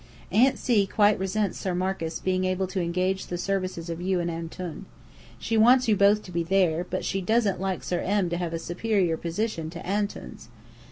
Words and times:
Aunt 0.31 0.57
C. 0.57 0.87
quite 0.87 1.19
resents 1.19 1.59
Sir 1.59 1.75
Marcus 1.75 2.17
being 2.17 2.43
able 2.43 2.65
to 2.65 2.81
engage 2.81 3.27
the 3.27 3.37
services 3.37 3.87
of 3.87 4.01
you 4.01 4.19
and 4.19 4.31
Antoun. 4.31 4.87
She 5.37 5.57
wants 5.57 5.87
you 5.87 5.95
both 5.95 6.23
to 6.23 6.31
be 6.31 6.41
there, 6.41 6.83
but 6.89 7.05
she 7.05 7.21
doesn't 7.21 7.61
like 7.61 7.83
Sir 7.83 7.99
M. 7.99 8.27
to 8.31 8.37
have 8.37 8.51
a 8.51 8.57
superior 8.57 9.15
position 9.15 9.69
to 9.69 9.85
Antoun's. 9.87 10.49